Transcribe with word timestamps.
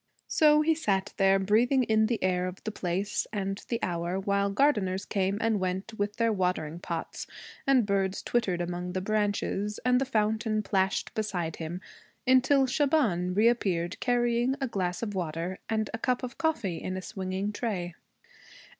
So 0.27 0.61
he 0.63 0.73
sat 0.73 1.13
there, 1.17 1.37
breathing 1.37 1.83
in 1.83 2.07
the 2.07 2.23
air 2.23 2.47
of 2.47 2.63
the 2.63 2.71
place 2.71 3.27
and 3.31 3.63
the 3.69 3.77
hour, 3.83 4.19
while 4.19 4.49
gardeners 4.49 5.05
came 5.05 5.37
and 5.39 5.59
went 5.59 5.93
with 5.93 6.15
their 6.15 6.33
watering 6.33 6.79
pots, 6.79 7.27
and 7.67 7.85
birds 7.85 8.23
twittered 8.23 8.61
among 8.61 8.93
the 8.93 8.99
branches, 9.01 9.79
and 9.85 10.01
the 10.01 10.05
fountain 10.05 10.63
plashed 10.63 11.13
beside 11.13 11.57
him, 11.57 11.81
until 12.25 12.65
Shaban 12.65 13.35
reappeared 13.35 13.99
carrying 13.99 14.55
a 14.59 14.65
glass 14.67 15.03
of 15.03 15.13
water 15.13 15.59
and 15.69 15.87
a 15.93 15.99
cup 15.99 16.23
of 16.23 16.39
coffee 16.39 16.77
in 16.81 16.97
a 16.97 17.01
swinging 17.03 17.51
tray. 17.51 17.93